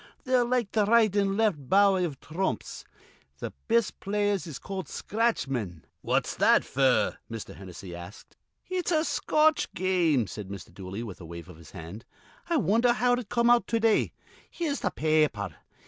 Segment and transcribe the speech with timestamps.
[0.23, 2.85] They're like th' right an' left bower iv thrumps.
[3.39, 7.53] Th' best players is called scratch men." "What's that f'r?" Mr.
[7.53, 8.35] Hennessy asked.
[8.67, 10.73] "It's a Scotch game," said Mr.
[10.73, 12.03] Dooley, with a wave of his hand.
[12.49, 14.11] "I wonder how it come out to day.
[14.49, 15.57] Here's th' pa aper.